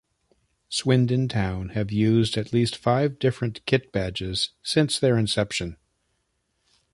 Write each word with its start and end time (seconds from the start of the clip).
Swindon 0.67 1.27
Town 1.27 1.69
have 1.75 1.91
used 1.91 2.35
at 2.35 2.51
least 2.51 2.75
five 2.75 3.19
different 3.19 3.63
kit 3.67 3.91
badges 3.91 4.49
since 4.63 4.97
their 4.97 5.15
inception. 5.15 5.77